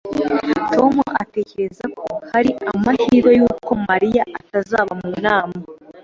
Tom 0.73 0.93
atekereza 1.21 1.85
ko 1.99 2.07
hari 2.31 2.51
amahirwe 2.71 3.31
yuko 3.39 3.71
Mariya 3.87 4.23
atazaba 4.39 4.91
mu 5.01 5.09
nama 5.25 5.57